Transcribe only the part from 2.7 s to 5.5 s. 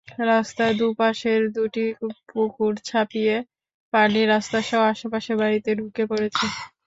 ছাপিয়ে পানি রাস্তাসহ আশপাশের